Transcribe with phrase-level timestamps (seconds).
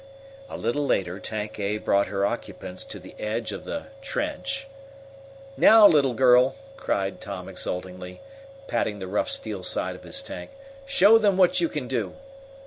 [0.49, 4.65] A little later Tank A brought her occupants to the edge of the "trench."
[5.55, 8.19] "Now, little girl," cried Tom exultingly,
[8.65, 10.49] patting the rough steel side of his tank,
[10.87, 12.15] "show them what you can do!"